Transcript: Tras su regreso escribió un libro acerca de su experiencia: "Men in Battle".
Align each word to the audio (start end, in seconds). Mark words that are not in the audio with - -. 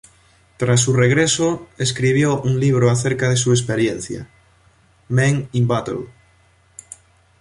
Tras 0.57 0.81
su 0.81 0.93
regreso 0.93 1.67
escribió 1.77 2.41
un 2.41 2.59
libro 2.59 2.89
acerca 2.89 3.29
de 3.29 3.37
su 3.37 3.51
experiencia: 3.51 4.27
"Men 5.09 5.47
in 5.51 5.67
Battle". 5.67 6.07